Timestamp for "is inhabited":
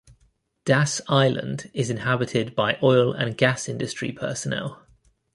1.75-2.55